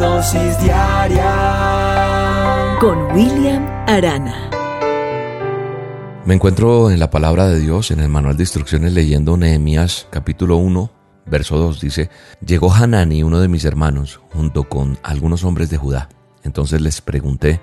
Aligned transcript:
Dosis 0.00 0.58
diaria 0.62 1.28
con 2.80 2.98
William 3.12 3.62
Arana. 3.86 4.48
Me 6.24 6.34
encuentro 6.34 6.90
en 6.90 6.98
la 6.98 7.10
palabra 7.10 7.46
de 7.48 7.60
Dios, 7.60 7.90
en 7.90 8.00
el 8.00 8.08
manual 8.08 8.38
de 8.38 8.44
instrucciones, 8.44 8.94
leyendo 8.94 9.36
Nehemías 9.36 10.08
capítulo 10.10 10.56
1, 10.56 10.90
verso 11.26 11.58
2. 11.58 11.82
Dice, 11.82 12.08
llegó 12.44 12.72
Hanani, 12.72 13.22
uno 13.22 13.40
de 13.40 13.48
mis 13.48 13.66
hermanos, 13.66 14.22
junto 14.32 14.70
con 14.70 14.98
algunos 15.02 15.44
hombres 15.44 15.68
de 15.68 15.76
Judá. 15.76 16.08
Entonces 16.44 16.80
les 16.80 17.02
pregunté 17.02 17.60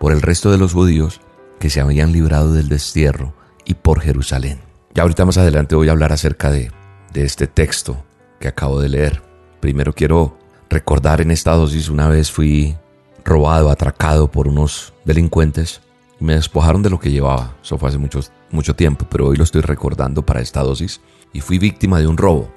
por 0.00 0.10
el 0.10 0.22
resto 0.22 0.50
de 0.50 0.58
los 0.58 0.72
judíos 0.72 1.20
que 1.60 1.70
se 1.70 1.80
habían 1.80 2.10
librado 2.10 2.52
del 2.52 2.68
destierro 2.68 3.34
y 3.64 3.74
por 3.74 4.00
Jerusalén. 4.00 4.58
Ya 4.92 5.04
ahorita 5.04 5.24
más 5.24 5.38
adelante 5.38 5.76
voy 5.76 5.88
a 5.88 5.92
hablar 5.92 6.12
acerca 6.12 6.50
de, 6.50 6.72
de 7.12 7.24
este 7.24 7.46
texto 7.46 8.04
que 8.40 8.48
acabo 8.48 8.80
de 8.80 8.88
leer. 8.88 9.22
Primero 9.60 9.92
quiero 9.92 10.36
recordar 10.68 11.20
en 11.20 11.30
esta 11.30 11.52
dosis 11.52 11.88
una 11.88 12.08
vez 12.08 12.30
fui 12.30 12.76
robado, 13.24 13.70
atracado 13.70 14.30
por 14.30 14.48
unos 14.48 14.92
delincuentes 15.04 15.80
y 16.20 16.24
me 16.24 16.34
despojaron 16.34 16.82
de 16.82 16.90
lo 16.90 17.00
que 17.00 17.10
llevaba. 17.10 17.56
Eso 17.62 17.78
fue 17.78 17.88
hace 17.88 17.98
mucho, 17.98 18.76
tiempo, 18.76 19.06
pero 19.10 19.28
hoy 19.28 19.36
lo 19.36 19.44
estoy 19.44 19.62
recordando 19.62 20.24
para 20.24 20.40
esta 20.40 20.62
dosis 20.62 21.00
y 21.32 21.40
fui 21.40 21.58
víctima 21.58 21.98
de 21.98 22.06
un 22.06 22.16
robo. 22.16 22.50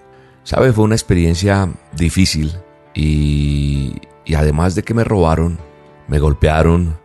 ¿Sabe? 0.44 0.72
Fue 0.74 0.86
una 0.86 0.96
experiencia 0.96 1.70
difícil 1.96 2.54
y, 2.94 3.96
y 4.26 4.34
además 4.36 4.76
de 4.76 4.84
que 4.84 4.94
me 4.94 5.04
robaron, 5.04 5.60
me 6.08 6.20
golpearon, 6.20 6.98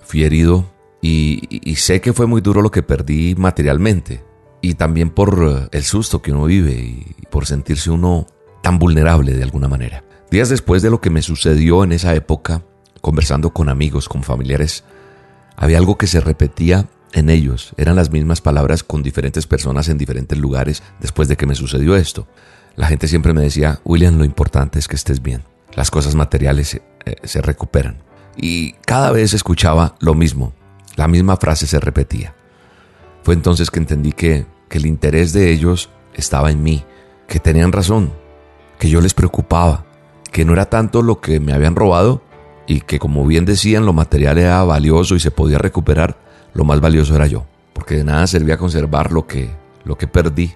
fui 0.00 0.24
herido 0.24 0.64
y, 1.00 1.76
sé 1.76 2.00
que 2.00 2.12
fue 2.12 2.26
muy 2.26 2.40
duro 2.40 2.62
lo 2.62 2.70
que 2.70 2.82
perdí 2.82 3.34
materialmente. 3.36 4.24
Y 4.60 4.74
también 4.74 5.10
por 5.10 5.68
el 5.70 5.82
susto 5.84 6.22
que 6.22 6.32
uno 6.32 6.44
vive 6.44 6.72
y 6.72 7.26
por 7.30 7.46
sentirse 7.46 7.90
uno 7.90 8.26
tan 8.62 8.78
vulnerable 8.78 9.32
de 9.34 9.42
alguna 9.42 9.68
manera. 9.68 10.02
Días 10.30 10.48
después 10.48 10.82
de 10.82 10.90
lo 10.90 11.00
que 11.00 11.10
me 11.10 11.22
sucedió 11.22 11.84
en 11.84 11.92
esa 11.92 12.14
época, 12.14 12.62
conversando 13.00 13.50
con 13.50 13.68
amigos, 13.68 14.08
con 14.08 14.24
familiares, 14.24 14.82
había 15.56 15.78
algo 15.78 15.96
que 15.96 16.08
se 16.08 16.20
repetía 16.20 16.88
en 17.12 17.30
ellos. 17.30 17.72
Eran 17.76 17.96
las 17.96 18.10
mismas 18.10 18.40
palabras 18.40 18.82
con 18.82 19.02
diferentes 19.02 19.46
personas 19.46 19.88
en 19.88 19.98
diferentes 19.98 20.36
lugares 20.36 20.82
después 21.00 21.28
de 21.28 21.36
que 21.36 21.46
me 21.46 21.54
sucedió 21.54 21.96
esto. 21.96 22.26
La 22.74 22.88
gente 22.88 23.06
siempre 23.08 23.32
me 23.32 23.42
decía, 23.42 23.80
William, 23.84 24.18
lo 24.18 24.24
importante 24.24 24.78
es 24.78 24.88
que 24.88 24.96
estés 24.96 25.22
bien. 25.22 25.44
Las 25.74 25.90
cosas 25.90 26.14
materiales 26.14 26.68
se, 26.68 26.82
eh, 27.04 27.42
recuperan. 27.42 28.02
Y 28.36 28.72
cada 28.84 29.12
vez 29.12 29.32
escuchaba 29.32 29.94
lo 30.00 30.14
mismo. 30.14 30.52
La 30.96 31.08
misma 31.08 31.36
frase 31.36 31.66
se 31.66 31.80
repetía. 31.80 32.34
Fue 33.22 33.34
entonces 33.34 33.70
que 33.70 33.78
entendí 33.78 34.12
que, 34.12 34.46
que 34.68 34.78
el 34.78 34.86
interés 34.86 35.32
de 35.32 35.52
ellos 35.52 35.88
estaba 36.14 36.50
en 36.50 36.62
mí, 36.62 36.84
que 37.28 37.40
tenían 37.40 37.72
razón, 37.72 38.12
que 38.78 38.90
yo 38.90 39.00
les 39.00 39.14
preocupaba, 39.14 39.85
que 40.36 40.44
no 40.44 40.52
era 40.52 40.68
tanto 40.68 41.00
lo 41.00 41.22
que 41.22 41.40
me 41.40 41.54
habían 41.54 41.76
robado 41.76 42.20
y 42.66 42.82
que 42.82 42.98
como 42.98 43.24
bien 43.24 43.46
decían 43.46 43.86
lo 43.86 43.94
material 43.94 44.36
era 44.36 44.62
valioso 44.64 45.14
y 45.14 45.18
se 45.18 45.30
podía 45.30 45.56
recuperar, 45.56 46.18
lo 46.52 46.62
más 46.62 46.78
valioso 46.78 47.16
era 47.16 47.26
yo, 47.26 47.46
porque 47.72 47.94
de 47.94 48.04
nada 48.04 48.26
servía 48.26 48.58
conservar 48.58 49.12
lo 49.12 49.26
que, 49.26 49.48
lo 49.84 49.96
que 49.96 50.06
perdí 50.06 50.52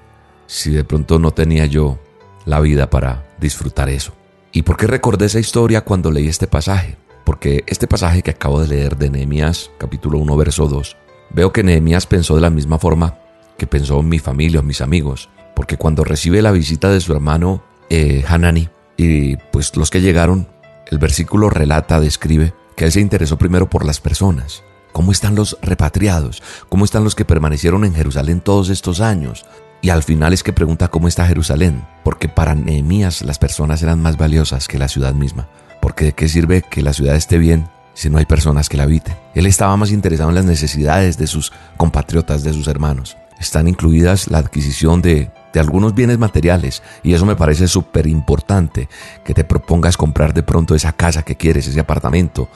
si 0.46 0.70
de 0.70 0.84
pronto 0.84 1.18
no 1.18 1.30
tenía 1.30 1.64
yo 1.64 1.98
la 2.44 2.60
vida 2.60 2.90
para 2.90 3.26
disfrutar 3.40 3.88
eso. 3.88 4.12
¿Y 4.52 4.64
por 4.64 4.76
qué 4.76 4.86
recordé 4.86 5.24
esa 5.24 5.40
historia 5.40 5.80
cuando 5.80 6.10
leí 6.10 6.28
este 6.28 6.46
pasaje? 6.46 6.98
porque 7.24 7.64
este 7.66 7.86
pasaje 7.86 8.22
que 8.22 8.32
acabo 8.32 8.60
de 8.60 8.68
leer 8.68 8.98
de 8.98 9.08
Nehemías 9.08 9.70
capítulo 9.78 10.18
1 10.18 10.36
verso 10.36 10.68
2, 10.68 10.96
veo 11.30 11.54
que 11.54 11.62
Nehemías 11.62 12.06
pensó 12.06 12.34
de 12.34 12.42
la 12.42 12.50
misma 12.50 12.78
forma 12.78 13.18
que 13.56 13.66
pensó 13.66 14.02
mi 14.02 14.18
familia 14.18 14.60
o 14.60 14.62
mis 14.62 14.82
amigos, 14.82 15.30
porque 15.56 15.78
cuando 15.78 16.04
recibe 16.04 16.42
la 16.42 16.50
visita 16.50 16.90
de 16.90 17.00
su 17.00 17.14
hermano 17.14 17.62
eh, 17.88 18.24
Hanani 18.28 18.68
y 19.02 19.36
pues 19.50 19.76
los 19.76 19.90
que 19.90 20.00
llegaron, 20.00 20.48
el 20.86 20.98
versículo 20.98 21.50
relata, 21.50 22.00
describe 22.00 22.54
que 22.76 22.86
él 22.86 22.92
se 22.92 23.00
interesó 23.00 23.38
primero 23.38 23.68
por 23.68 23.84
las 23.84 24.00
personas. 24.00 24.62
¿Cómo 24.92 25.12
están 25.12 25.34
los 25.34 25.56
repatriados? 25.62 26.42
¿Cómo 26.68 26.84
están 26.84 27.04
los 27.04 27.14
que 27.14 27.24
permanecieron 27.24 27.84
en 27.84 27.94
Jerusalén 27.94 28.40
todos 28.40 28.70
estos 28.70 29.00
años? 29.00 29.46
Y 29.82 29.90
al 29.90 30.02
final 30.02 30.32
es 30.32 30.42
que 30.42 30.52
pregunta 30.52 30.88
cómo 30.88 31.08
está 31.08 31.26
Jerusalén, 31.26 31.86
porque 32.04 32.28
para 32.28 32.54
Nehemías 32.54 33.22
las 33.22 33.38
personas 33.38 33.82
eran 33.82 34.02
más 34.02 34.16
valiosas 34.16 34.68
que 34.68 34.78
la 34.78 34.88
ciudad 34.88 35.14
misma 35.14 35.48
porque 35.80 36.06
de 36.06 36.12
qué 36.12 36.28
sirve 36.28 36.62
que 36.62 36.82
la 36.82 36.92
ciudad 36.92 37.16
esté 37.16 37.38
bien 37.38 37.68
si 37.94 38.08
no 38.08 38.18
hay 38.18 38.26
personas 38.26 38.68
que 38.68 38.76
la 38.76 38.84
habiten. 38.84 39.16
Él 39.34 39.46
estaba 39.46 39.76
más 39.76 39.90
interesado 39.90 40.28
en 40.30 40.36
las 40.36 40.44
necesidades 40.44 41.18
de 41.18 41.26
sus 41.26 41.52
compatriotas, 41.76 42.44
de 42.44 42.52
sus 42.52 42.68
hermanos. 42.68 43.16
Están 43.38 43.68
incluidas 43.68 44.28
la 44.28 44.38
adquisición 44.38 45.02
de, 45.02 45.30
algunos 45.58 45.94
bienes 45.94 46.18
materiales 46.18 46.82
y 47.02 47.14
eso 47.14 47.26
me 47.26 47.36
parece 47.36 47.66
súper 47.66 48.06
importante, 48.06 48.88
que 49.24 49.34
te 49.34 49.44
propongas 49.44 49.96
comprar 49.96 50.32
de 50.32 50.42
pronto 50.42 50.74
esa 50.74 50.92
casa 50.92 51.22
que 51.22 51.36
quieres, 51.36 51.66
ese 51.66 51.80
apartamento, 51.80 52.48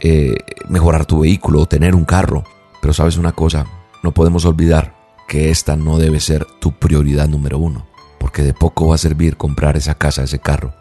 eh, 0.00 0.36
mejorar 0.68 1.06
tu 1.06 1.20
vehículo 1.20 1.62
o 1.62 1.66
tener 1.66 1.94
un 1.94 2.04
carro. 2.04 2.44
Pero 2.80 2.92
sabes 2.92 3.16
una 3.16 3.32
cosa, 3.32 3.66
no 4.02 4.12
podemos 4.12 4.44
olvidar 4.44 4.94
que 5.26 5.50
esta 5.50 5.76
no 5.76 5.98
debe 5.98 6.20
ser 6.20 6.46
tu 6.60 6.72
prioridad 6.72 7.28
número 7.28 7.58
uno, 7.58 7.86
porque 8.18 8.42
de 8.42 8.54
poco 8.54 8.88
va 8.88 8.96
a 8.96 8.98
servir 8.98 9.36
comprar 9.36 9.76
esa 9.76 9.94
casa, 9.94 10.22
ese 10.22 10.38
carro, 10.38 10.74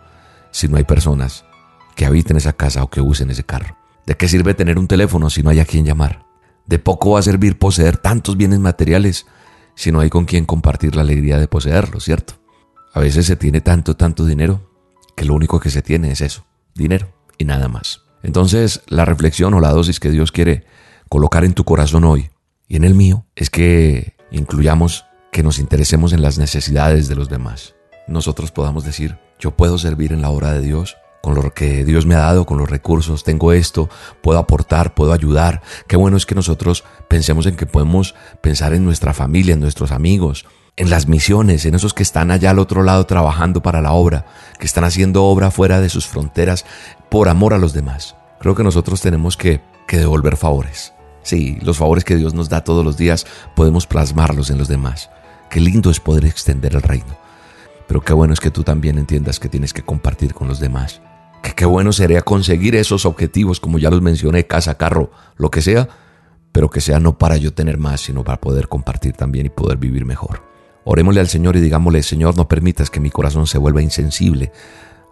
si 0.52 0.68
no 0.68 0.78
hay 0.78 0.84
personas 0.84 1.46
que 1.96 2.06
habiten 2.06 2.38
esa 2.38 2.54
casa 2.54 2.84
o 2.84 2.90
que 2.90 3.02
usen 3.02 3.30
ese 3.30 3.44
carro. 3.44 3.78
¿De 4.06 4.16
qué 4.16 4.28
sirve 4.28 4.54
tener 4.54 4.78
un 4.78 4.88
teléfono 4.88 5.30
si 5.30 5.44
no 5.44 5.50
hay 5.50 5.60
a 5.60 5.66
quien 5.66 5.86
llamar? 5.86 6.26
De 6.66 6.80
poco 6.80 7.12
va 7.12 7.20
a 7.20 7.24
servir 7.24 7.58
poseer 7.58 7.98
tantos 7.98 8.36
bienes 8.36 8.60
materiales 8.60 9.26
si 9.76 9.92
no 9.92 10.00
hay 10.00 10.10
con 10.10 10.26
quien 10.26 10.46
compartir 10.46 10.96
la 10.96 11.02
alegría 11.02 11.38
de 11.38 11.48
poseerlo, 11.48 12.00
¿cierto? 12.00 12.36
A 12.94 13.00
veces 13.00 13.26
se 13.26 13.36
tiene 13.36 13.62
tanto, 13.62 13.96
tanto 13.96 14.26
dinero 14.26 14.70
que 15.16 15.26
lo 15.26 15.34
único 15.34 15.60
que 15.60 15.70
se 15.70 15.82
tiene 15.82 16.12
es 16.12 16.22
eso, 16.22 16.46
dinero 16.76 17.14
y 17.38 17.46
nada 17.46 17.68
más. 17.68 18.02
Entonces, 18.22 18.82
la 18.88 19.06
reflexión 19.06 19.54
o 19.54 19.60
la 19.60 19.72
dosis 19.72 20.00
que 20.00 20.12
Dios 20.12 20.32
quiere 20.32 20.66
colocar 21.10 21.44
en 21.44 21.54
tu 21.54 21.64
corazón 21.64 22.04
hoy 22.04 22.30
y 22.68 22.78
en 22.78 22.84
el 22.84 22.96
mío 22.96 23.26
es 23.36 23.50
que 23.50 24.16
incluyamos 24.32 25.06
que 25.32 25.44
nos 25.44 25.60
interesemos 25.60 26.14
en 26.14 26.22
las 26.22 26.38
necesidades 26.38 27.08
de 27.08 27.16
los 27.16 27.30
demás. 27.30 27.76
Nosotros 28.08 28.52
podamos 28.52 28.84
decir, 28.84 29.18
yo 29.40 29.52
puedo 29.52 29.78
servir 29.78 30.14
en 30.14 30.22
la 30.22 30.30
obra 30.30 30.52
de 30.52 30.62
Dios 30.62 30.96
con 31.24 31.36
lo 31.36 31.54
que 31.54 31.86
Dios 31.86 32.06
me 32.06 32.16
ha 32.16 32.20
dado, 32.20 32.46
con 32.46 32.58
los 32.58 32.70
recursos, 32.70 33.24
tengo 33.24 33.54
esto, 33.54 33.90
puedo 34.22 34.38
aportar, 34.40 34.94
puedo 34.94 35.14
ayudar. 35.14 35.62
Qué 35.88 35.96
bueno 35.96 36.18
es 36.18 36.26
que 36.26 36.36
nosotros 36.36 36.84
pensemos 37.08 37.46
en 37.46 37.56
que 37.56 37.66
podemos 37.66 38.14
pensar 38.42 38.74
en 38.74 38.84
nuestra 38.84 39.14
familia, 39.14 39.54
en 39.54 39.62
nuestros 39.62 39.94
amigos, 39.94 40.46
en 40.76 40.90
las 40.90 41.08
misiones, 41.08 41.66
en 41.66 41.76
esos 41.76 41.94
que 41.94 42.04
están 42.04 42.30
allá 42.30 42.50
al 42.50 42.60
otro 42.60 42.84
lado 42.84 43.06
trabajando 43.06 43.64
para 43.64 43.82
la 43.82 43.94
obra, 43.94 44.26
que 44.60 44.66
están 44.66 44.84
haciendo 44.84 45.24
obra 45.24 45.50
fuera 45.50 45.80
de 45.80 45.88
sus 45.88 46.08
fronteras 46.08 46.66
por 47.08 47.30
amor 47.30 47.54
a 47.54 47.58
los 47.58 47.72
demás. 47.72 48.18
Creo 48.42 48.54
que 48.54 48.66
nosotros 48.66 49.00
tenemos 49.00 49.38
que, 49.38 49.62
que 49.88 50.00
devolver 50.00 50.36
favores. 50.36 50.94
Sí, 51.22 51.58
los 51.62 51.78
favores 51.78 52.04
que 52.04 52.18
Dios 52.18 52.34
nos 52.34 52.50
da 52.50 52.66
todos 52.66 52.84
los 52.84 52.98
días 52.98 53.26
podemos 53.56 53.88
plasmarlos 53.88 54.50
en 54.50 54.58
los 54.58 54.68
demás. 54.68 55.10
Qué 55.50 55.62
lindo 55.62 55.90
es 55.90 56.02
poder 56.02 56.26
extender 56.26 56.76
el 56.76 56.82
reino. 56.82 57.18
Pero 57.88 58.02
qué 58.02 58.12
bueno 58.12 58.34
es 58.34 58.42
que 58.42 58.52
tú 58.52 58.64
también 58.64 58.98
entiendas 58.98 59.40
que 59.40 59.48
tienes 59.48 59.72
que 59.72 59.84
compartir 59.84 60.34
con 60.34 60.50
los 60.50 60.60
demás 60.60 61.00
que 61.44 61.54
qué 61.54 61.66
bueno 61.66 61.92
sería 61.92 62.22
conseguir 62.22 62.76
esos 62.76 63.06
objetivos, 63.06 63.60
como 63.60 63.78
ya 63.78 63.92
los 63.92 64.02
mencioné, 64.02 64.48
casa, 64.48 64.78
carro, 64.78 65.12
lo 65.36 65.52
que 65.52 65.62
sea, 65.62 65.90
pero 66.54 66.70
que 66.70 66.80
sea 66.80 67.00
no 67.00 67.18
para 67.18 67.36
yo 67.36 67.54
tener 67.54 67.78
más, 67.78 68.00
sino 68.02 68.24
para 68.24 68.40
poder 68.40 68.70
compartir 68.70 69.14
también 69.14 69.48
y 69.48 69.50
poder 69.50 69.78
vivir 69.78 70.06
mejor. 70.06 70.42
Orémosle 70.86 71.20
al 71.20 71.28
Señor 71.28 71.58
y 71.58 71.60
digámosle, 71.60 72.02
Señor, 72.02 72.38
no 72.38 72.48
permitas 72.48 72.90
que 72.90 73.02
mi 73.02 73.10
corazón 73.10 73.46
se 73.46 73.58
vuelva 73.58 73.82
insensible 73.82 74.54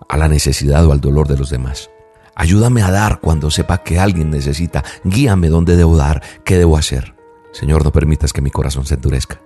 a 0.07 0.15
la 0.15 0.29
necesidad 0.29 0.85
o 0.85 0.93
al 0.93 1.01
dolor 1.01 1.27
de 1.27 1.37
los 1.37 1.49
demás. 1.49 1.89
Ayúdame 2.33 2.81
a 2.81 2.91
dar 2.91 3.19
cuando 3.19 3.51
sepa 3.51 3.79
que 3.79 3.99
alguien 3.99 4.29
necesita. 4.29 4.85
Guíame 5.03 5.49
dónde 5.49 5.75
debo 5.75 5.97
dar, 5.97 6.23
qué 6.45 6.57
debo 6.57 6.77
hacer. 6.77 7.13
Señor, 7.51 7.83
no 7.83 7.91
permitas 7.91 8.31
que 8.31 8.41
mi 8.41 8.51
corazón 8.51 8.85
se 8.85 8.95
endurezca. 8.95 9.41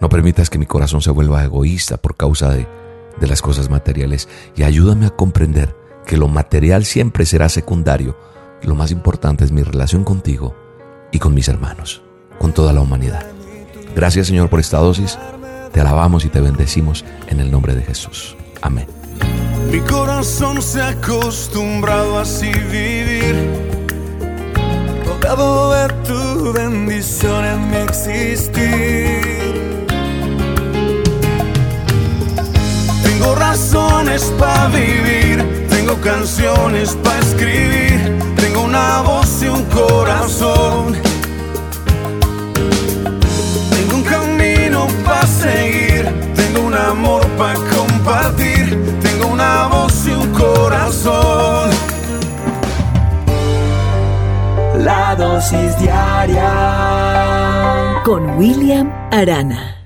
No 0.00 0.08
permitas 0.08 0.50
que 0.50 0.58
mi 0.58 0.66
corazón 0.66 1.02
se 1.02 1.10
vuelva 1.10 1.42
egoísta 1.42 1.96
por 1.96 2.16
causa 2.16 2.50
de, 2.50 2.68
de 3.20 3.26
las 3.26 3.42
cosas 3.42 3.70
materiales. 3.70 4.28
Y 4.54 4.62
ayúdame 4.62 5.06
a 5.06 5.10
comprender 5.10 5.77
que 6.08 6.16
lo 6.16 6.26
material 6.26 6.86
siempre 6.86 7.26
será 7.26 7.50
secundario. 7.50 8.16
Lo 8.62 8.74
más 8.74 8.90
importante 8.90 9.44
es 9.44 9.52
mi 9.52 9.62
relación 9.62 10.04
contigo 10.04 10.56
y 11.12 11.18
con 11.18 11.34
mis 11.34 11.48
hermanos, 11.48 12.02
con 12.38 12.52
toda 12.52 12.72
la 12.72 12.80
humanidad. 12.80 13.26
Gracias 13.94 14.26
Señor 14.26 14.48
por 14.48 14.58
esta 14.58 14.78
dosis. 14.78 15.18
Te 15.70 15.80
alabamos 15.80 16.24
y 16.24 16.30
te 16.30 16.40
bendecimos 16.40 17.04
en 17.26 17.40
el 17.40 17.50
nombre 17.50 17.74
de 17.74 17.82
Jesús. 17.82 18.36
Amén. 18.62 18.86
Mi 19.70 19.80
corazón 19.80 20.62
se 20.62 20.80
ha 20.80 20.88
acostumbrado 20.88 22.18
así 22.18 22.50
vivir, 22.72 23.34
de 25.20 25.88
tu 26.06 26.52
bendición 26.54 27.44
en 27.44 27.70
mi 27.70 27.76
existir. 27.76 29.28
Tengo 33.02 33.34
razones 33.34 34.32
para 34.38 34.68
vivir, 34.68 35.27
canciones 36.00 36.96
para 37.02 37.18
escribir, 37.20 38.18
tengo 38.36 38.62
una 38.62 39.00
voz 39.02 39.42
y 39.42 39.48
un 39.48 39.64
corazón. 39.64 40.96
Tengo 43.70 43.94
un 43.94 44.02
camino 44.02 44.86
para 45.04 45.26
seguir, 45.26 46.06
tengo 46.34 46.60
un 46.66 46.74
amor 46.74 47.26
para 47.38 47.54
compartir, 47.76 48.98
tengo 49.02 49.28
una 49.28 49.68
voz 49.68 50.06
y 50.06 50.10
un 50.10 50.32
corazón. 50.32 51.70
La 54.78 55.14
dosis 55.16 55.78
diaria 55.78 56.50
con 58.04 58.38
William 58.38 58.92
Arana. 59.10 59.77